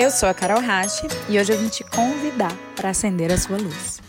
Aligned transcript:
Eu 0.00 0.12
sou 0.12 0.28
a 0.28 0.32
Carol 0.32 0.60
Rache 0.60 1.08
e 1.28 1.40
hoje 1.40 1.52
eu 1.52 1.58
vim 1.58 1.66
te 1.66 1.82
convidar 1.82 2.56
para 2.76 2.90
acender 2.90 3.32
a 3.32 3.36
sua 3.36 3.56
luz. 3.56 4.00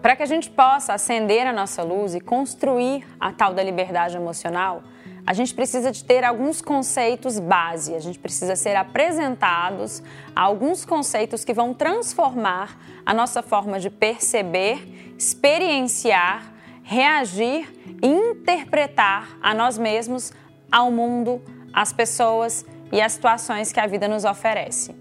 Para 0.00 0.14
que 0.14 0.22
a 0.22 0.26
gente 0.26 0.48
possa 0.48 0.94
acender 0.94 1.44
a 1.44 1.52
nossa 1.52 1.82
luz 1.82 2.14
e 2.14 2.20
construir 2.20 3.04
a 3.18 3.32
tal 3.32 3.52
da 3.52 3.64
liberdade 3.64 4.16
emocional, 4.16 4.84
a 5.26 5.34
gente 5.34 5.52
precisa 5.52 5.90
de 5.90 6.04
ter 6.04 6.22
alguns 6.22 6.62
conceitos 6.62 7.40
base, 7.40 7.96
a 7.96 8.00
gente 8.00 8.20
precisa 8.20 8.54
ser 8.54 8.76
apresentados 8.76 10.04
a 10.36 10.42
alguns 10.42 10.84
conceitos 10.84 11.44
que 11.44 11.52
vão 11.52 11.74
transformar 11.74 12.78
a 13.04 13.12
nossa 13.12 13.42
forma 13.42 13.80
de 13.80 13.90
perceber, 13.90 15.14
experienciar, 15.18 16.54
reagir 16.84 17.66
e 18.00 18.06
interpretar 18.06 19.36
a 19.42 19.52
nós 19.52 19.76
mesmos, 19.78 20.32
ao 20.74 20.90
mundo, 20.90 21.40
às 21.72 21.92
pessoas 21.92 22.66
e 22.90 23.00
às 23.00 23.12
situações 23.12 23.72
que 23.72 23.78
a 23.78 23.86
vida 23.86 24.08
nos 24.08 24.24
oferece. 24.24 24.92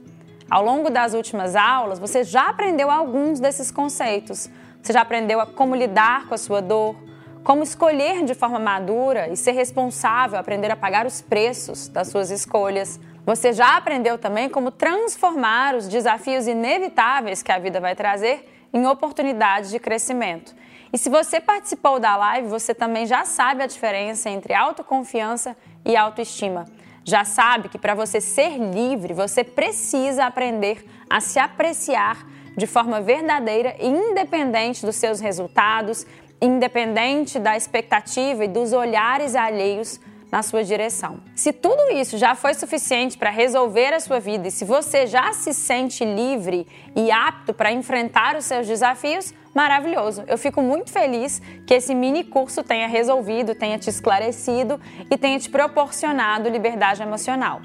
Ao 0.47 0.63
longo 0.63 0.91
das 0.91 1.16
últimas 1.16 1.55
aulas, 1.55 1.97
você 1.97 2.23
já 2.23 2.49
aprendeu 2.49 2.91
alguns 2.91 3.39
desses 3.39 3.71
conceitos. 3.71 4.47
Você 4.80 4.94
já 4.94 5.02
aprendeu 5.02 5.41
a 5.41 5.47
como 5.47 5.75
lidar 5.75 6.27
com 6.27 6.35
a 6.35 6.38
sua 6.38 6.61
dor, 6.61 6.95
como 7.44 7.63
escolher 7.63 8.23
de 8.23 8.35
forma 8.35 8.59
madura 8.59 9.30
e 9.30 9.35
ser 9.35 9.53
responsável, 9.53 10.38
aprender 10.38 10.70
a 10.70 10.75
pagar 10.75 11.07
os 11.07 11.21
preços 11.21 11.88
das 11.88 12.09
suas 12.09 12.30
escolhas. 12.30 12.99
Você 13.25 13.52
já 13.52 13.75
aprendeu 13.75 14.19
também 14.19 14.49
como 14.49 14.69
transformar 14.69 15.73
os 15.73 15.88
desafios 15.88 16.45
inevitáveis 16.45 17.41
que 17.41 17.52
a 17.52 17.58
vida 17.58 17.81
vai 17.81 17.95
trazer 17.95 18.47
em 18.71 18.85
oportunidades 18.85 19.71
de 19.71 19.80
crescimento. 19.80 20.53
E 20.94 20.97
se 20.99 21.09
você 21.09 21.41
participou 21.41 21.99
da 21.99 22.16
live, 22.16 22.47
você 22.47 22.71
também 22.71 23.08
já 23.08 23.25
sabe 23.25 23.63
a 23.63 23.66
diferença 23.66 24.30
entre 24.30 24.53
autoconfiança 24.53 25.58
e 25.85 25.95
autoestima. 25.95 26.65
Já 27.03 27.25
sabe 27.25 27.69
que 27.69 27.77
para 27.77 27.93
você 27.93 28.21
ser 28.21 28.58
livre, 28.58 29.13
você 29.13 29.44
precisa 29.44 30.25
aprender 30.25 30.85
a 31.09 31.19
se 31.19 31.38
apreciar 31.38 32.25
de 32.55 32.66
forma 32.66 33.02
verdadeira 33.02 33.75
e 33.80 33.88
independente 33.88 34.85
dos 34.85 34.95
seus 34.95 35.19
resultados, 35.19 36.05
independente 36.41 37.39
da 37.39 37.58
expectativa 37.58 38.45
e 38.45 38.47
dos 38.47 38.71
olhares 38.71 39.35
alheios 39.35 39.99
na 40.34 40.42
sua 40.42 40.64
direção. 40.64 41.20
Se 41.36 41.53
tudo 41.53 41.92
isso 41.92 42.17
já 42.17 42.34
foi 42.34 42.56
suficiente 42.56 43.16
para 43.20 43.30
resolver 43.30 43.94
a 43.94 44.00
sua 44.00 44.20
vida 44.20 44.48
e 44.48 44.52
se 44.52 44.66
você 44.66 45.06
já 45.06 45.31
se 45.31 45.53
sente 45.53 46.03
livre 46.03 46.66
e 46.95 47.12
apto 47.12 47.53
para 47.53 47.72
enfrentar 47.72 48.36
os 48.36 48.45
seus 48.45 48.66
desafios, 48.66 49.31
maravilhoso. 49.54 50.23
Eu 50.28 50.36
fico 50.36 50.59
muito 50.59 50.92
feliz 50.92 51.39
que 51.67 51.76
esse 51.76 51.94
mini 51.94 52.23
curso 52.23 52.64
tenha 52.64 52.88
resolvido, 52.88 53.54
tenha 53.54 53.78
te 53.78 53.92
esclarecido 53.92 54.81
e 55.11 55.16
tenha 55.20 55.38
te 55.38 55.52
proporcionado 55.52 56.50
liberdade 56.50 57.04
emocional. 57.04 57.61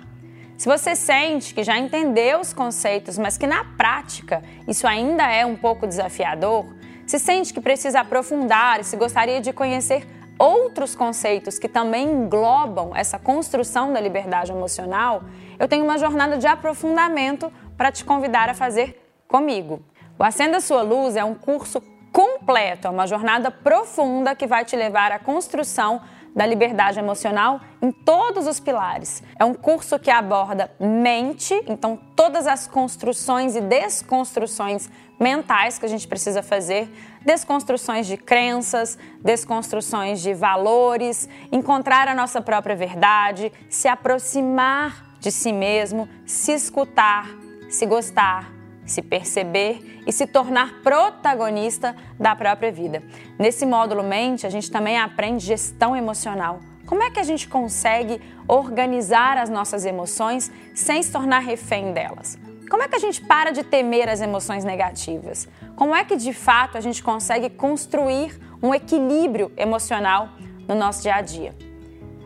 Se 0.59 0.69
você 0.69 0.95
sente 0.95 1.55
que 1.55 1.65
já 1.65 1.79
entendeu 1.79 2.39
os 2.39 2.53
conceitos, 2.53 3.17
mas 3.17 3.39
que 3.39 3.47
na 3.47 3.65
prática 3.65 4.43
isso 4.67 4.87
ainda 4.87 5.27
é 5.33 5.47
um 5.47 5.57
pouco 5.57 5.87
desafiador, 5.87 6.67
se 7.07 7.19
sente 7.19 7.55
que 7.55 7.63
precisa 7.63 8.01
aprofundar 8.01 8.81
e 8.81 8.85
se 8.85 8.95
gostaria 8.95 9.41
de 9.41 9.55
conhecer 9.55 10.07
outros 10.39 10.95
conceitos 10.95 11.59
que 11.59 11.69
também 11.69 12.09
englobam 12.09 12.95
essa 12.95 13.19
construção 13.19 13.93
da 13.93 14.01
liberdade 14.01 14.53
emocional, 14.53 15.23
eu 15.59 15.67
tenho 15.67 15.85
uma 15.85 15.99
jornada 15.99 16.39
de 16.39 16.47
aprofundamento 16.47 17.53
para 17.77 17.91
te 17.91 18.05
convidar 18.05 18.49
a 18.49 18.55
fazer 18.55 19.03
comigo. 19.27 19.83
O 20.19 20.25
Acenda 20.25 20.61
Sua 20.61 20.83
Luz 20.83 21.17
é 21.17 21.25
um 21.25 21.35
curso 21.35 21.83
completo, 22.13 22.87
é 22.87 22.91
uma 22.91 23.07
jornada 23.07 23.51
profunda 23.51 24.35
que 24.35 24.47
vai 24.47 24.65
te 24.65 24.75
levar 24.75 25.13
à 25.13 25.19
construção 25.19 26.01
da 26.39 26.47
liberdade 26.47 27.01
emocional 27.01 27.61
em 27.83 27.91
todos 27.91 28.47
os 28.47 28.61
pilares. 28.61 29.25
É 29.37 29.45
um 29.45 29.53
curso 29.53 29.99
que 29.99 30.09
aborda 30.09 30.71
mente, 30.79 31.53
então 31.67 31.99
todas 32.15 32.47
as 32.47 32.65
construções 32.69 33.57
e 33.57 33.61
desconstruções 33.61 34.89
mentais 35.19 35.81
que 35.81 35.85
a 35.85 35.89
gente 35.89 36.07
precisa 36.07 36.41
fazer, 36.41 36.89
desconstruções 37.27 38.07
de 38.07 38.17
crenças, 38.17 38.97
desconstruções 39.21 40.21
de 40.23 40.33
valores, 40.33 41.29
encontrar 41.51 42.07
a 42.07 42.15
nossa 42.15 42.41
própria 42.41 42.77
verdade, 42.77 43.53
se 43.69 43.89
aproximar 43.89 45.17
de 45.19 45.33
si 45.33 45.53
mesmo, 45.53 46.09
se 46.25 46.53
escutar, 46.53 47.27
se 47.69 47.85
gostar, 47.85 48.58
se 48.89 49.03
perceber 49.03 50.03
e 50.07 50.13
se 50.13 50.27
tornar 50.27 50.81
protagonista 50.83 51.95
da 52.19 52.35
própria 52.35 52.73
vida. 52.73 53.03
Nesse 53.39 53.65
módulo 53.65 54.03
mente, 54.03 54.47
a 54.47 54.51
gente 54.51 54.71
também 54.71 54.99
aprende 54.99 55.45
gestão 55.45 55.95
emocional. 55.95 56.61
Como 56.87 57.03
é 57.03 57.11
que 57.11 57.21
a 57.21 57.23
gente 57.23 57.47
consegue 57.47 58.19
organizar 58.49 59.37
as 59.37 59.51
nossas 59.51 59.85
emoções 59.85 60.51
sem 60.75 61.03
se 61.03 61.13
tornar 61.13 61.41
refém 61.41 61.93
delas? 61.93 62.39
Como 62.71 62.83
é 62.83 62.89
que 62.89 62.97
a 62.97 62.99
gente 62.99 63.21
para 63.21 63.51
de 63.51 63.63
temer 63.63 64.09
as 64.09 64.21
emoções 64.21 64.65
negativas? 64.65 65.47
Como 65.77 65.95
é 65.95 66.05
que 66.05 66.17
de 66.17 66.33
fato 66.33 66.77
a 66.77 66.81
gente 66.81 67.03
consegue 67.03 67.51
construir 67.51 68.39
um 68.63 68.75
equilíbrio 68.75 69.53
emocional 69.57 70.31
no 70.67 70.75
nosso 70.75 71.03
dia 71.03 71.15
a 71.15 71.21
dia? 71.21 71.55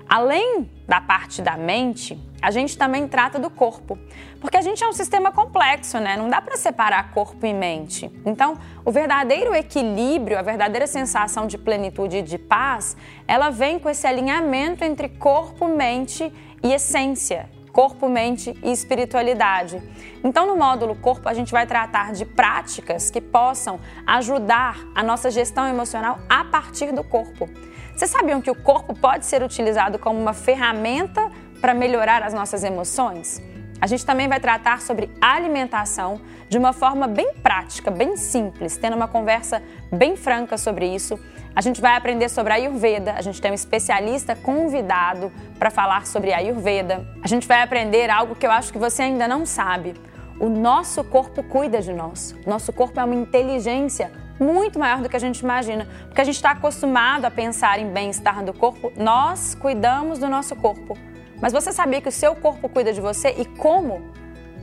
Além 0.09 0.71
da 0.87 1.01
parte 1.01 1.43
da 1.43 1.57
mente, 1.57 2.21
a 2.43 2.51
gente 2.51 2.77
também 2.77 3.07
trata 3.07 3.39
do 3.39 3.49
corpo, 3.49 3.97
porque 4.41 4.57
a 4.57 4.61
gente 4.61 4.83
é 4.83 4.89
um 4.89 4.93
sistema 4.93 5.31
complexo, 5.31 5.99
né? 6.01 6.17
Não 6.17 6.29
dá 6.29 6.43
para 6.43 6.57
separar 6.57 7.13
corpo 7.13 7.47
e 7.47 7.55
mente. 7.55 8.11
Então, 8.27 8.59
o 8.85 8.91
verdadeiro 8.91 9.55
equilíbrio, 9.55 10.37
a 10.37 10.43
verdadeira 10.43 10.89
sensação 10.89 11.47
de 11.47 11.57
plenitude 11.57 12.19
e 12.19 12.23
de 12.23 12.37
paz, 12.37 12.97
ela 13.29 13.49
vem 13.49 13.79
com 13.79 13.89
esse 13.89 14.07
alinhamento 14.07 14.83
entre 14.85 15.09
corpo, 15.09 15.69
mente 15.69 16.33
e 16.63 16.73
essência, 16.73 17.49
corpo, 17.73 18.09
mente 18.09 18.59
e 18.63 18.73
espiritualidade. 18.73 19.81
Então, 20.25 20.47
no 20.47 20.57
módulo 20.57 20.97
corpo, 20.97 21.29
a 21.29 21.35
gente 21.35 21.53
vai 21.53 21.67
tratar 21.67 22.13
de 22.13 22.25
práticas 22.25 23.11
que 23.11 23.21
possam 23.21 23.79
ajudar 24.07 24.79
a 24.95 25.03
nossa 25.03 25.31
gestão 25.31 25.67
emocional 25.67 26.19
a 26.29 26.45
partir 26.45 26.93
do 26.93 27.05
corpo. 27.05 27.49
Vocês 27.95 28.11
sabiam 28.11 28.41
que 28.41 28.51
o 28.51 28.55
corpo 28.55 28.95
pode 28.95 29.27
ser 29.27 29.43
utilizado 29.43 29.99
como 29.99 30.19
uma 30.19 30.33
ferramenta 30.33 31.31
para 31.63 31.73
melhorar 31.73 32.23
as 32.23 32.35
nossas 32.35 32.65
emoções? 32.65 33.41
A 33.81 33.87
gente 33.87 34.05
também 34.05 34.29
vai 34.29 34.39
tratar 34.39 34.81
sobre 34.81 35.11
alimentação 35.21 36.21
de 36.49 36.59
uma 36.59 36.73
forma 36.73 37.09
bem 37.09 37.35
prática, 37.35 37.91
bem 37.91 38.17
simples, 38.17 38.77
tendo 38.77 38.95
uma 38.95 39.09
conversa 39.09 39.63
bem 39.91 40.17
franca 40.17 40.59
sobre 40.59 40.87
isso. 40.87 41.19
A 41.55 41.61
gente 41.61 41.81
vai 41.81 41.97
aprender 41.97 42.29
sobre 42.29 42.53
a 42.53 42.57
Ayurveda, 42.57 43.13
a 43.13 43.23
gente 43.23 43.41
tem 43.41 43.51
um 43.51 43.55
especialista 43.55 44.37
convidado 44.37 45.33
para 45.59 45.71
falar 45.71 46.07
sobre 46.07 46.33
a 46.33 46.39
Ayurveda. 46.39 47.07
A 47.23 47.29
gente 47.29 47.47
vai 47.49 47.63
aprender 47.63 48.11
algo 48.11 48.35
que 48.35 48.47
eu 48.47 48.51
acho 48.51 48.73
que 48.73 48.79
você 48.79 49.03
ainda 49.03 49.27
não 49.27 49.47
sabe. 49.47 49.95
O 50.41 50.49
nosso 50.49 51.03
corpo 51.05 51.43
cuida 51.43 51.81
de 51.81 51.93
nós. 51.93 52.37
Nosso 52.47 52.73
corpo 52.73 52.99
é 53.01 53.05
uma 53.05 53.15
inteligência 53.15 54.13
muito 54.39 54.79
maior 54.79 55.01
do 55.03 55.09
que 55.09 55.17
a 55.17 55.21
gente 55.21 55.41
imagina, 55.41 55.87
porque 56.07 56.21
a 56.21 56.25
gente 56.25 56.37
está 56.37 56.53
acostumado 56.53 57.25
a 57.25 57.31
pensar 57.31 57.79
em 57.79 57.91
bem-estar 57.91 58.45
do 58.45 58.53
corpo. 58.53 58.93
Nós 58.97 59.55
cuidamos 59.55 60.19
do 60.19 60.29
nosso 60.29 60.57
corpo. 60.57 60.97
Mas 61.43 61.53
você 61.53 61.73
sabia 61.73 62.01
que 62.01 62.09
o 62.09 62.13
seu 62.13 62.37
corpo 62.37 62.69
cuida 62.69 62.93
de 62.93 63.01
você 63.01 63.35
e 63.37 63.45
como? 63.45 64.01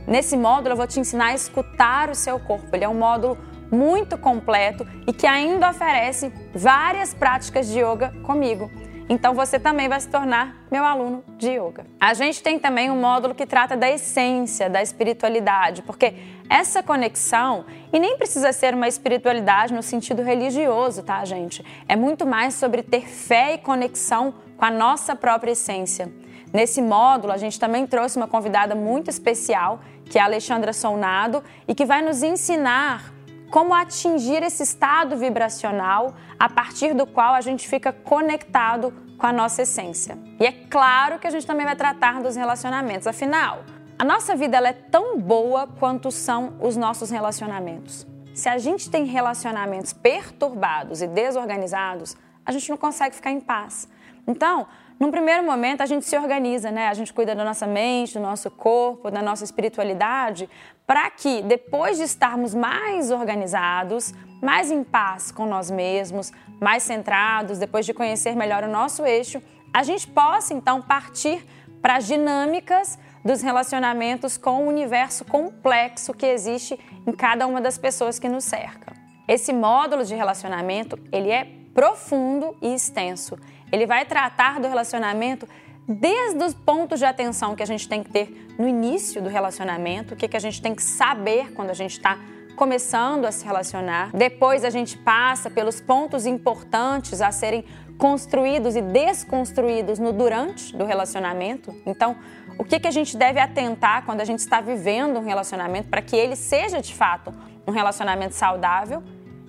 Nesse 0.06 0.34
módulo 0.34 0.70
eu 0.72 0.76
vou 0.76 0.86
te 0.86 0.98
ensinar 0.98 1.26
a 1.26 1.34
escutar 1.34 2.08
o 2.08 2.14
seu 2.14 2.40
corpo. 2.40 2.74
Ele 2.74 2.84
é 2.84 2.88
um 2.88 2.94
módulo 2.94 3.36
muito 3.70 4.16
completo 4.16 4.86
e 5.06 5.12
que 5.12 5.26
ainda 5.26 5.68
oferece 5.68 6.32
várias 6.54 7.12
práticas 7.12 7.68
de 7.68 7.80
yoga 7.80 8.14
comigo. 8.22 8.70
Então 9.10 9.34
você 9.34 9.58
também 9.58 9.88
vai 9.88 10.00
se 10.00 10.08
tornar 10.08 10.64
meu 10.70 10.84
aluno 10.84 11.22
de 11.36 11.50
yoga. 11.50 11.84
A 12.00 12.14
gente 12.14 12.42
tem 12.42 12.58
também 12.58 12.90
um 12.90 12.98
módulo 12.98 13.34
que 13.34 13.44
trata 13.44 13.76
da 13.76 13.90
essência, 13.90 14.70
da 14.70 14.80
espiritualidade, 14.80 15.82
porque 15.82 16.14
essa 16.48 16.82
conexão, 16.82 17.66
e 17.92 17.98
nem 17.98 18.16
precisa 18.16 18.52
ser 18.52 18.72
uma 18.72 18.88
espiritualidade 18.88 19.74
no 19.74 19.82
sentido 19.82 20.22
religioso, 20.22 21.02
tá, 21.02 21.24
gente? 21.24 21.64
É 21.88 21.94
muito 21.94 22.24
mais 22.24 22.54
sobre 22.54 22.82
ter 22.82 23.06
fé 23.06 23.54
e 23.54 23.58
conexão 23.58 24.34
com 24.60 24.66
a 24.66 24.70
nossa 24.70 25.16
própria 25.16 25.52
essência. 25.52 26.12
Nesse 26.52 26.82
módulo, 26.82 27.32
a 27.32 27.38
gente 27.38 27.58
também 27.58 27.86
trouxe 27.86 28.18
uma 28.18 28.28
convidada 28.28 28.74
muito 28.74 29.08
especial, 29.08 29.80
que 30.04 30.18
é 30.18 30.20
a 30.20 30.26
Alexandra 30.26 30.74
Solnado, 30.74 31.42
e 31.66 31.74
que 31.74 31.86
vai 31.86 32.02
nos 32.02 32.22
ensinar 32.22 33.10
como 33.50 33.72
atingir 33.72 34.42
esse 34.42 34.62
estado 34.62 35.16
vibracional 35.16 36.14
a 36.38 36.46
partir 36.46 36.92
do 36.92 37.06
qual 37.06 37.32
a 37.32 37.40
gente 37.40 37.66
fica 37.66 37.90
conectado 37.90 38.92
com 39.16 39.26
a 39.26 39.32
nossa 39.32 39.62
essência. 39.62 40.18
E 40.38 40.44
é 40.44 40.52
claro 40.52 41.18
que 41.18 41.26
a 41.26 41.30
gente 41.30 41.46
também 41.46 41.64
vai 41.64 41.74
tratar 41.74 42.20
dos 42.20 42.36
relacionamentos, 42.36 43.06
afinal, 43.06 43.60
a 43.98 44.04
nossa 44.04 44.36
vida 44.36 44.58
ela 44.58 44.68
é 44.68 44.74
tão 44.74 45.18
boa 45.18 45.66
quanto 45.78 46.10
são 46.10 46.52
os 46.60 46.76
nossos 46.76 47.08
relacionamentos. 47.10 48.06
Se 48.34 48.48
a 48.48 48.58
gente 48.58 48.90
tem 48.90 49.06
relacionamentos 49.06 49.94
perturbados 49.94 51.00
e 51.00 51.06
desorganizados, 51.06 52.14
a 52.44 52.52
gente 52.52 52.68
não 52.68 52.76
consegue 52.76 53.14
ficar 53.14 53.30
em 53.30 53.40
paz. 53.40 53.88
Então, 54.30 54.68
num 54.98 55.10
primeiro 55.10 55.42
momento, 55.42 55.80
a 55.80 55.86
gente 55.86 56.04
se 56.04 56.16
organiza, 56.16 56.70
né? 56.70 56.86
A 56.86 56.94
gente 56.94 57.12
cuida 57.12 57.34
da 57.34 57.44
nossa 57.44 57.66
mente, 57.66 58.14
do 58.14 58.20
nosso 58.20 58.48
corpo, 58.48 59.10
da 59.10 59.20
nossa 59.20 59.42
espiritualidade, 59.42 60.48
para 60.86 61.10
que 61.10 61.42
depois 61.42 61.96
de 61.96 62.04
estarmos 62.04 62.54
mais 62.54 63.10
organizados, 63.10 64.14
mais 64.40 64.70
em 64.70 64.84
paz 64.84 65.32
com 65.32 65.46
nós 65.46 65.68
mesmos, 65.68 66.32
mais 66.60 66.84
centrados, 66.84 67.58
depois 67.58 67.84
de 67.84 67.92
conhecer 67.92 68.36
melhor 68.36 68.62
o 68.62 68.68
nosso 68.68 69.04
eixo, 69.04 69.42
a 69.74 69.82
gente 69.82 70.06
possa 70.06 70.54
então 70.54 70.80
partir 70.80 71.44
para 71.82 71.96
as 71.96 72.06
dinâmicas 72.06 72.98
dos 73.24 73.42
relacionamentos 73.42 74.36
com 74.36 74.64
o 74.64 74.68
universo 74.68 75.24
complexo 75.24 76.14
que 76.14 76.26
existe 76.26 76.78
em 77.06 77.12
cada 77.12 77.46
uma 77.48 77.60
das 77.60 77.76
pessoas 77.76 78.18
que 78.18 78.28
nos 78.28 78.44
cerca. 78.44 78.92
Esse 79.26 79.52
módulo 79.52 80.04
de 80.04 80.14
relacionamento, 80.14 80.98
ele 81.10 81.30
é 81.30 81.60
profundo 81.74 82.56
e 82.60 82.74
extenso. 82.74 83.38
Ele 83.72 83.86
vai 83.86 84.04
tratar 84.04 84.60
do 84.60 84.68
relacionamento 84.68 85.48
desde 85.86 86.42
os 86.44 86.54
pontos 86.54 86.98
de 86.98 87.04
atenção 87.04 87.56
que 87.56 87.62
a 87.62 87.66
gente 87.66 87.88
tem 87.88 88.02
que 88.02 88.10
ter 88.10 88.54
no 88.58 88.68
início 88.68 89.20
do 89.20 89.28
relacionamento, 89.28 90.14
o 90.14 90.16
que, 90.16 90.28
que 90.28 90.36
a 90.36 90.40
gente 90.40 90.62
tem 90.62 90.74
que 90.74 90.82
saber 90.82 91.52
quando 91.52 91.70
a 91.70 91.74
gente 91.74 91.92
está 91.92 92.18
começando 92.54 93.24
a 93.24 93.32
se 93.32 93.44
relacionar. 93.44 94.10
Depois 94.12 94.64
a 94.64 94.70
gente 94.70 94.96
passa 94.98 95.48
pelos 95.48 95.80
pontos 95.80 96.26
importantes 96.26 97.20
a 97.20 97.32
serem 97.32 97.64
construídos 97.96 98.76
e 98.76 98.82
desconstruídos 98.82 99.98
no 99.98 100.12
durante 100.12 100.76
do 100.76 100.84
relacionamento. 100.84 101.74
Então, 101.84 102.16
o 102.58 102.64
que, 102.64 102.78
que 102.78 102.86
a 102.86 102.90
gente 102.90 103.16
deve 103.16 103.40
atentar 103.40 104.04
quando 104.04 104.20
a 104.20 104.24
gente 104.24 104.40
está 104.40 104.60
vivendo 104.60 105.18
um 105.18 105.24
relacionamento 105.24 105.88
para 105.88 106.02
que 106.02 106.14
ele 106.14 106.36
seja 106.36 106.80
de 106.80 106.94
fato 106.94 107.32
um 107.66 107.72
relacionamento 107.72 108.34
saudável? 108.34 109.02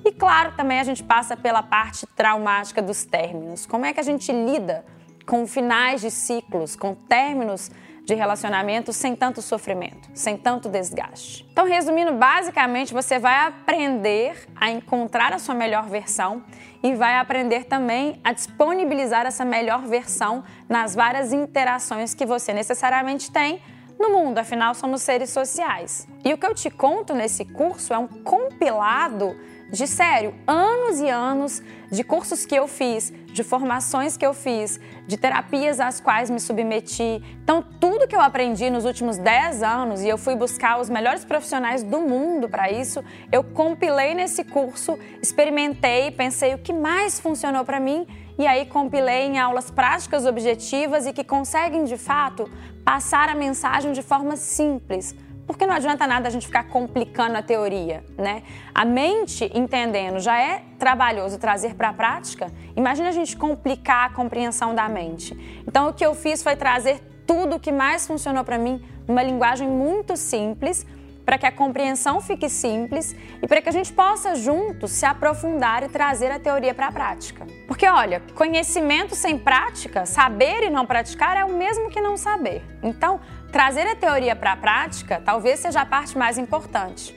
E 0.03 0.11
claro, 0.11 0.53
também 0.55 0.79
a 0.79 0.83
gente 0.83 1.03
passa 1.03 1.37
pela 1.37 1.61
parte 1.61 2.07
traumática 2.07 2.81
dos 2.81 3.05
términos. 3.05 3.65
Como 3.65 3.85
é 3.85 3.93
que 3.93 3.99
a 3.99 4.03
gente 4.03 4.31
lida 4.31 4.83
com 5.25 5.45
finais 5.45 6.01
de 6.01 6.11
ciclos, 6.11 6.75
com 6.75 6.93
términos 6.93 7.71
de 8.03 8.15
relacionamento 8.15 8.91
sem 8.91 9.15
tanto 9.15 9.41
sofrimento, 9.41 10.09
sem 10.13 10.35
tanto 10.35 10.67
desgaste. 10.67 11.47
Então, 11.51 11.65
resumindo, 11.65 12.13
basicamente 12.13 12.93
você 12.93 13.19
vai 13.19 13.45
aprender 13.45 14.47
a 14.55 14.69
encontrar 14.71 15.31
a 15.33 15.39
sua 15.39 15.53
melhor 15.55 15.87
versão 15.87 16.43
e 16.83 16.95
vai 16.95 17.15
aprender 17.17 17.65
também 17.65 18.19
a 18.23 18.33
disponibilizar 18.33 19.25
essa 19.25 19.45
melhor 19.45 19.83
versão 19.83 20.43
nas 20.67 20.95
várias 20.95 21.31
interações 21.31 22.13
que 22.13 22.25
você 22.25 22.51
necessariamente 22.53 23.31
tem 23.31 23.61
no 23.99 24.09
mundo, 24.09 24.39
afinal 24.39 24.73
somos 24.73 25.03
seres 25.03 25.29
sociais. 25.29 26.07
E 26.25 26.33
o 26.33 26.37
que 26.37 26.45
eu 26.45 26.55
te 26.55 26.71
conto 26.71 27.13
nesse 27.13 27.45
curso 27.45 27.93
é 27.93 27.99
um 27.99 28.07
compilado 28.07 29.37
de 29.71 29.87
sério, 29.87 30.35
anos 30.45 30.99
e 30.99 31.09
anos 31.09 31.63
de 31.89 32.03
cursos 32.03 32.45
que 32.45 32.53
eu 32.53 32.67
fiz, 32.67 33.11
de 33.27 33.43
formações 33.43 34.17
que 34.17 34.25
eu 34.25 34.33
fiz, 34.33 34.79
de 35.07 35.15
terapias 35.15 35.79
às 35.79 36.01
quais 36.01 36.29
me 36.29 36.39
submeti. 36.39 37.23
Então, 37.43 37.63
tudo 37.79 38.07
que 38.07 38.15
eu 38.15 38.19
aprendi 38.19 38.69
nos 38.69 38.83
últimos 38.83 39.17
10 39.17 39.63
anos, 39.63 40.01
e 40.01 40.09
eu 40.09 40.17
fui 40.17 40.35
buscar 40.35 40.79
os 40.79 40.89
melhores 40.89 41.23
profissionais 41.23 41.83
do 41.83 42.01
mundo 42.01 42.49
para 42.49 42.69
isso, 42.69 43.03
eu 43.31 43.43
compilei 43.43 44.13
nesse 44.13 44.43
curso, 44.43 44.99
experimentei, 45.21 46.11
pensei 46.11 46.53
o 46.53 46.57
que 46.57 46.73
mais 46.73 47.19
funcionou 47.19 47.63
para 47.63 47.79
mim 47.79 48.05
e 48.37 48.45
aí 48.45 48.65
compilei 48.65 49.27
em 49.27 49.39
aulas 49.39 49.71
práticas 49.71 50.25
objetivas 50.25 51.05
e 51.05 51.13
que 51.13 51.23
conseguem 51.23 51.85
de 51.85 51.97
fato 51.97 52.49
passar 52.83 53.29
a 53.29 53.35
mensagem 53.35 53.93
de 53.93 54.01
forma 54.01 54.35
simples 54.35 55.15
porque 55.45 55.65
não 55.65 55.73
adianta 55.73 56.07
nada 56.07 56.27
a 56.27 56.31
gente 56.31 56.45
ficar 56.45 56.63
complicando 56.65 57.37
a 57.37 57.41
teoria, 57.41 58.03
né? 58.17 58.43
A 58.73 58.85
mente 58.85 59.49
entendendo 59.53 60.19
já 60.19 60.39
é 60.39 60.63
trabalhoso 60.79 61.37
trazer 61.37 61.75
para 61.75 61.89
a 61.89 61.93
prática. 61.93 62.51
Imagina 62.75 63.09
a 63.09 63.11
gente 63.11 63.35
complicar 63.35 64.09
a 64.09 64.13
compreensão 64.13 64.73
da 64.73 64.87
mente. 64.87 65.35
Então 65.67 65.89
o 65.89 65.93
que 65.93 66.05
eu 66.05 66.15
fiz 66.15 66.41
foi 66.41 66.55
trazer 66.55 67.01
tudo 67.25 67.55
o 67.55 67.59
que 67.59 67.71
mais 67.71 68.07
funcionou 68.07 68.43
para 68.43 68.57
mim 68.57 68.81
numa 69.07 69.23
linguagem 69.23 69.67
muito 69.67 70.15
simples 70.15 70.85
para 71.25 71.37
que 71.37 71.45
a 71.45 71.51
compreensão 71.51 72.19
fique 72.19 72.49
simples 72.49 73.15
e 73.41 73.47
para 73.47 73.61
que 73.61 73.69
a 73.69 73.71
gente 73.71 73.93
possa 73.93 74.35
juntos 74.35 74.91
se 74.91 75.05
aprofundar 75.05 75.83
e 75.83 75.87
trazer 75.87 76.31
a 76.31 76.39
teoria 76.39 76.73
para 76.73 76.87
a 76.87 76.91
prática. 76.91 77.45
Porque 77.67 77.87
olha, 77.87 78.21
conhecimento 78.35 79.15
sem 79.15 79.37
prática, 79.37 80.05
saber 80.05 80.63
e 80.63 80.69
não 80.69 80.85
praticar 80.85 81.37
é 81.37 81.45
o 81.45 81.53
mesmo 81.53 81.89
que 81.89 82.01
não 82.01 82.17
saber. 82.17 82.63
Então, 82.83 83.19
trazer 83.51 83.85
a 83.87 83.95
teoria 83.95 84.35
para 84.35 84.53
a 84.53 84.57
prática 84.57 85.21
talvez 85.23 85.59
seja 85.59 85.81
a 85.81 85.85
parte 85.85 86.17
mais 86.17 86.37
importante. 86.37 87.15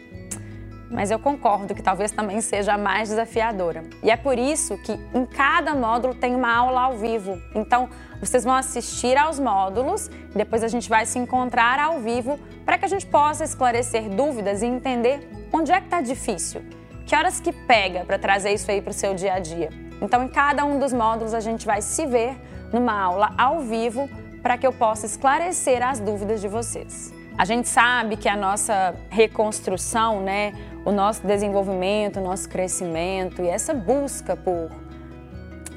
Mas 0.91 1.11
eu 1.11 1.19
concordo 1.19 1.75
que 1.75 1.83
talvez 1.83 2.11
também 2.11 2.41
seja 2.41 2.75
a 2.75 2.79
mais 2.79 3.09
desafiadora. 3.09 3.85
E 4.03 4.11
é 4.11 4.17
por 4.17 4.39
isso 4.39 4.77
que 4.79 4.93
em 5.15 5.25
cada 5.25 5.75
módulo 5.75 6.15
tem 6.15 6.35
uma 6.35 6.55
aula 6.55 6.83
ao 6.83 6.99
vivo. 6.99 7.41
Então, 7.55 7.89
vocês 8.21 8.45
vão 8.45 8.55
assistir 8.55 9.17
aos 9.17 9.41
módulos 9.41 10.11
depois 10.35 10.65
a 10.65 10.69
gente 10.69 10.89
vai 10.89 11.07
se 11.07 11.19
encontrar 11.19 11.79
ao 11.79 12.01
vivo 12.01 12.39
para 12.65 12.77
que 12.77 12.85
a 12.85 12.89
gente 12.89 13.07
possa 13.07 13.45
esclarecer 13.45 14.09
dúvidas 14.09 14.63
e 14.63 14.67
entender 14.67 15.29
onde 15.53 15.71
é 15.71 15.79
que 15.81 15.87
está 15.87 16.01
difícil. 16.01 16.63
Que 17.07 17.15
horas 17.15 17.41
que 17.41 17.53
pega 17.53 18.05
para 18.05 18.19
trazer 18.19 18.53
isso 18.53 18.71
aí 18.71 18.81
para 18.81 18.91
o 18.91 18.95
seu 18.95 19.15
dia 19.15 19.35
a 19.35 19.39
dia. 19.39 19.71
Então, 20.01 20.25
em 20.25 20.29
cada 20.29 20.65
um 20.65 20.79
dos 20.79 20.93
módulos, 20.93 21.35
a 21.35 21.41
gente 21.41 21.65
vai 21.65 21.81
se 21.81 22.05
ver 22.07 22.37
numa 22.73 23.01
aula 23.01 23.33
ao 23.39 23.61
vivo 23.61 24.09
para 24.45 24.59
que 24.59 24.67
eu 24.67 24.73
possa 24.75 25.07
esclarecer 25.07 25.83
as 25.83 25.99
dúvidas 25.99 26.43
de 26.43 26.49
vocês. 26.49 27.15
A 27.39 27.47
gente 27.47 27.67
sabe 27.67 28.19
que 28.19 28.29
a 28.29 28.37
nossa 28.37 28.95
reconstrução, 29.09 30.21
né, 30.21 30.53
o 30.85 30.93
nosso 30.93 31.27
desenvolvimento, 31.27 32.21
o 32.21 32.23
nosso 32.23 32.47
crescimento 32.47 33.41
e 33.41 33.49
essa 33.49 33.73
busca 33.73 34.37
por 34.37 34.71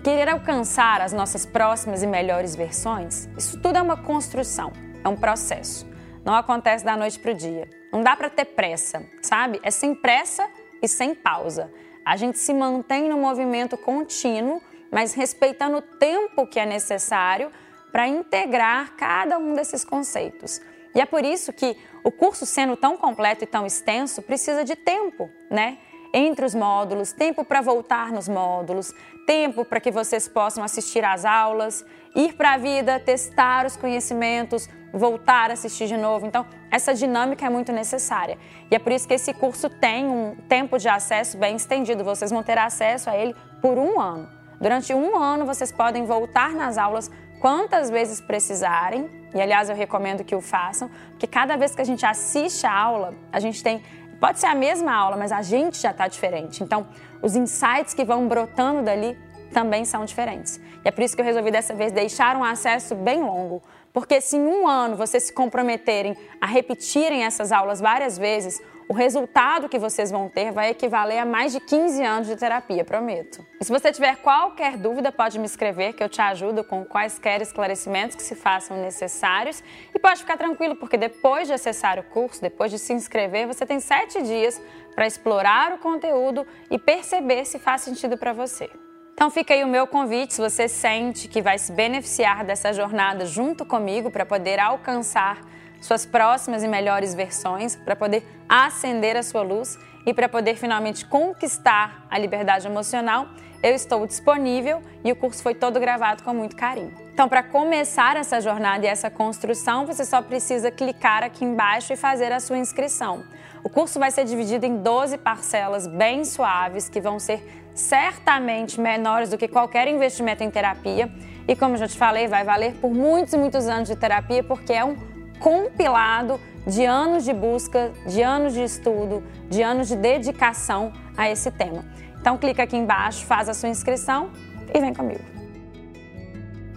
querer 0.03 0.27
alcançar 0.27 0.99
as 0.99 1.13
nossas 1.13 1.45
próximas 1.45 2.03
e 2.03 2.07
melhores 2.07 2.57
versões, 2.57 3.29
isso 3.37 3.57
tudo 3.61 3.77
é 3.77 3.81
uma 3.81 3.95
construção, 3.95 4.73
é 5.01 5.07
um 5.07 5.15
processo. 5.15 5.87
Não 6.25 6.35
acontece 6.35 6.83
da 6.83 6.97
noite 6.97 7.17
para 7.19 7.31
o 7.31 7.33
dia. 7.33 7.69
Não 7.91 8.01
dá 8.01 8.17
para 8.17 8.29
ter 8.29 8.45
pressa, 8.45 9.01
sabe? 9.21 9.61
É 9.63 9.71
sem 9.71 9.95
pressa 9.95 10.45
e 10.81 10.89
sem 10.89 11.15
pausa. 11.15 11.71
A 12.05 12.17
gente 12.17 12.37
se 12.37 12.53
mantém 12.53 13.07
no 13.07 13.17
movimento 13.17 13.77
contínuo, 13.77 14.61
mas 14.91 15.13
respeitando 15.13 15.77
o 15.77 15.81
tempo 15.81 16.45
que 16.45 16.59
é 16.59 16.65
necessário 16.65 17.49
para 17.91 18.07
integrar 18.07 18.95
cada 18.95 19.37
um 19.37 19.53
desses 19.53 19.83
conceitos. 19.83 20.61
E 20.93 21.01
é 21.01 21.05
por 21.05 21.23
isso 21.23 21.53
que 21.53 21.77
o 22.03 22.11
curso, 22.11 22.45
sendo 22.45 22.75
tão 22.75 22.97
completo 22.97 23.43
e 23.43 23.47
tão 23.47 23.65
extenso, 23.65 24.21
precisa 24.21 24.63
de 24.63 24.75
tempo, 24.75 25.29
né? 25.49 25.77
Entre 26.13 26.45
os 26.45 26.55
módulos, 26.55 27.11
tempo 27.11 27.43
para 27.43 27.61
voltar 27.61 28.11
nos 28.11 28.27
módulos, 28.27 28.93
tempo 29.27 29.65
para 29.65 29.79
que 29.79 29.91
vocês 29.91 30.27
possam 30.27 30.63
assistir 30.63 31.03
às 31.03 31.25
aulas, 31.25 31.85
ir 32.15 32.33
para 32.33 32.53
a 32.53 32.57
vida, 32.57 32.99
testar 32.99 33.65
os 33.65 33.75
conhecimentos, 33.75 34.69
voltar 34.93 35.51
a 35.51 35.53
assistir 35.53 35.87
de 35.87 35.97
novo. 35.97 36.25
Então, 36.25 36.45
essa 36.71 36.93
dinâmica 36.93 37.45
é 37.45 37.49
muito 37.49 37.71
necessária. 37.71 38.37
E 38.71 38.75
é 38.75 38.79
por 38.79 38.91
isso 38.91 39.07
que 39.07 39.13
esse 39.13 39.33
curso 39.33 39.69
tem 39.69 40.05
um 40.07 40.35
tempo 40.47 40.77
de 40.77 40.87
acesso 40.87 41.37
bem 41.37 41.55
estendido. 41.55 42.03
Vocês 42.03 42.31
vão 42.31 42.41
ter 42.41 42.57
acesso 42.57 43.09
a 43.09 43.15
ele 43.15 43.35
por 43.61 43.77
um 43.77 43.99
ano. 43.99 44.29
Durante 44.59 44.93
um 44.93 45.15
ano, 45.17 45.45
vocês 45.45 45.71
podem 45.71 46.05
voltar 46.05 46.49
nas 46.51 46.77
aulas 46.77 47.11
quantas 47.39 47.89
vezes 47.89 48.21
precisarem, 48.21 49.09
e 49.33 49.41
aliás 49.41 49.69
eu 49.69 49.75
recomendo 49.75 50.23
que 50.23 50.35
o 50.35 50.41
façam, 50.41 50.89
porque 51.11 51.27
cada 51.27 51.56
vez 51.57 51.75
que 51.75 51.81
a 51.81 51.85
gente 51.85 52.06
assiste 52.06 52.65
a 52.65 52.73
aula, 52.73 53.13
a 53.31 53.39
gente 53.39 53.63
tem. 53.63 53.81
Pode 54.19 54.39
ser 54.39 54.47
a 54.47 54.56
mesma 54.56 54.94
aula, 54.94 55.15
mas 55.15 55.31
a 55.31 55.41
gente 55.41 55.77
já 55.77 55.91
está 55.91 56.07
diferente. 56.07 56.63
Então, 56.63 56.87
os 57.21 57.35
insights 57.35 57.94
que 57.94 58.03
vão 58.03 58.27
brotando 58.27 58.81
dali 58.81 59.17
também 59.53 59.85
são 59.85 60.06
diferentes. 60.06 60.59
E 60.83 60.87
é 60.87 60.91
por 60.91 61.03
isso 61.03 61.15
que 61.15 61.21
eu 61.21 61.25
resolvi 61.25 61.51
dessa 61.51 61.73
vez 61.73 61.91
deixar 61.91 62.35
um 62.35 62.44
acesso 62.44 62.95
bem 62.95 63.21
longo. 63.21 63.61
Porque 63.94 64.19
se 64.21 64.37
em 64.37 64.45
um 64.45 64.67
ano 64.67 64.95
vocês 64.95 65.23
se 65.23 65.33
comprometerem 65.33 66.15
a 66.39 66.45
repetirem 66.45 67.23
essas 67.23 67.51
aulas 67.51 67.79
várias 67.79 68.17
vezes, 68.17 68.61
o 68.89 68.94
resultado 68.94 69.67
que 69.67 69.77
vocês 69.77 70.09
vão 70.09 70.29
ter 70.29 70.51
vai 70.51 70.69
equivaler 70.69 71.19
a 71.19 71.25
mais 71.25 71.51
de 71.51 71.59
15 71.59 72.03
anos 72.03 72.27
de 72.27 72.37
terapia, 72.37 72.85
prometo. 72.85 73.45
E 73.59 73.65
se 73.65 73.71
você 73.71 73.91
tiver 73.91 74.15
qualquer 74.17 74.77
dúvida, 74.77 75.11
pode 75.11 75.37
me 75.37 75.45
escrever 75.45 75.94
que 75.94 76.01
eu 76.01 76.07
te 76.07 76.21
ajudo 76.21 76.63
com 76.63 76.85
quaisquer 76.85 77.41
esclarecimentos 77.41 78.15
que 78.15 78.23
se 78.23 78.33
façam 78.33 78.77
necessários. 78.77 79.61
E 79.94 79.99
pode 79.99 80.21
ficar 80.21 80.37
tranquilo, 80.37 80.75
porque 80.75 80.97
depois 80.97 81.47
de 81.47 81.53
acessar 81.53 81.99
o 81.99 82.03
curso, 82.03 82.41
depois 82.41 82.71
de 82.71 82.79
se 82.79 82.94
inscrever, 82.94 83.45
você 83.45 83.65
tem 83.65 83.79
sete 83.81 84.21
dias 84.21 84.61
para 84.95 85.06
explorar 85.06 85.73
o 85.73 85.79
conteúdo 85.79 86.47
e 86.71 86.79
perceber 86.79 87.44
se 87.44 87.59
faz 87.59 87.81
sentido 87.81 88.17
para 88.17 88.31
você. 88.31 88.69
Então 89.13 89.29
fica 89.29 89.53
aí 89.53 89.63
o 89.63 89.67
meu 89.67 89.85
convite, 89.85 90.35
se 90.35 90.41
você 90.41 90.67
sente 90.67 91.27
que 91.27 91.41
vai 91.41 91.57
se 91.57 91.73
beneficiar 91.73 92.45
dessa 92.45 92.71
jornada 92.71 93.25
junto 93.25 93.65
comigo 93.65 94.11
para 94.11 94.25
poder 94.25 94.59
alcançar 94.59 95.41
suas 95.81 96.05
próximas 96.05 96.63
e 96.63 96.67
melhores 96.67 97.13
versões, 97.13 97.75
para 97.75 97.95
poder 97.95 98.23
acender 98.47 99.15
a 99.15 99.23
sua 99.23 99.41
luz 99.41 99.77
e 100.05 100.13
para 100.13 100.29
poder 100.29 100.55
finalmente 100.55 101.05
conquistar 101.05 102.05
a 102.09 102.17
liberdade 102.17 102.65
emocional, 102.65 103.27
eu 103.61 103.73
estou 103.73 104.05
disponível 104.05 104.81
e 105.03 105.11
o 105.11 105.15
curso 105.15 105.41
foi 105.41 105.55
todo 105.55 105.79
gravado 105.79 106.23
com 106.23 106.33
muito 106.33 106.55
carinho. 106.55 106.93
Então, 107.11 107.27
para 107.27 107.41
começar 107.41 108.15
essa 108.15 108.39
jornada 108.39 108.85
e 108.85 108.87
essa 108.87 109.09
construção, 109.09 109.85
você 109.85 110.05
só 110.05 110.21
precisa 110.21 110.69
clicar 110.69 111.23
aqui 111.23 111.43
embaixo 111.43 111.91
e 111.91 111.95
fazer 111.95 112.31
a 112.31 112.39
sua 112.39 112.57
inscrição. 112.57 113.23
O 113.63 113.69
curso 113.69 113.99
vai 113.99 114.11
ser 114.11 114.23
dividido 114.25 114.65
em 114.65 114.77
12 114.77 115.17
parcelas 115.17 115.87
bem 115.87 116.23
suaves, 116.23 116.87
que 116.87 117.01
vão 117.01 117.19
ser 117.19 117.67
certamente 117.73 118.79
menores 118.79 119.29
do 119.29 119.37
que 119.37 119.47
qualquer 119.47 119.87
investimento 119.87 120.43
em 120.43 120.51
terapia. 120.51 121.11
E 121.47 121.55
como 121.55 121.75
já 121.75 121.87
te 121.87 121.97
falei, 121.97 122.27
vai 122.27 122.43
valer 122.43 122.75
por 122.75 122.93
muitos 122.93 123.33
e 123.33 123.37
muitos 123.37 123.67
anos 123.67 123.89
de 123.89 123.95
terapia, 123.95 124.43
porque 124.43 124.73
é 124.73 124.85
um 124.85 124.95
compilado 125.39 126.39
de 126.65 126.85
anos 126.85 127.23
de 127.23 127.33
busca, 127.33 127.91
de 128.06 128.21
anos 128.21 128.53
de 128.53 128.63
estudo, 128.63 129.23
de 129.49 129.61
anos 129.61 129.87
de 129.87 129.95
dedicação 129.95 130.91
a 131.15 131.29
esse 131.29 131.49
tema. 131.51 131.85
Então 132.19 132.37
clica 132.37 132.63
aqui 132.63 132.75
embaixo, 132.75 133.25
faz 133.25 133.47
a 133.47 133.53
sua 133.53 133.69
inscrição 133.69 134.29
e 134.73 134.79
vem 134.79 134.94
comigo. 134.94 135.37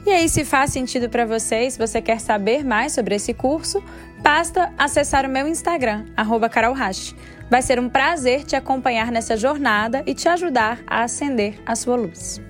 E 0.06 0.10
aí, 0.10 0.28
se 0.30 0.46
faz 0.46 0.72
sentido 0.72 1.10
para 1.10 1.26
você, 1.26 1.70
se 1.70 1.78
você 1.78 2.00
quer 2.00 2.20
saber 2.20 2.64
mais 2.64 2.92
sobre 2.92 3.14
esse 3.14 3.34
curso, 3.34 3.82
basta 4.22 4.72
acessar 4.78 5.26
o 5.26 5.28
meu 5.28 5.46
Instagram, 5.46 6.06
@carolhash. 6.50 7.14
Vai 7.50 7.60
ser 7.60 7.78
um 7.78 7.88
prazer 7.88 8.44
te 8.44 8.56
acompanhar 8.56 9.12
nessa 9.12 9.36
jornada 9.36 10.02
e 10.06 10.14
te 10.14 10.28
ajudar 10.28 10.80
a 10.86 11.02
acender 11.02 11.60
a 11.66 11.76
sua 11.76 11.96
luz. 11.96 12.40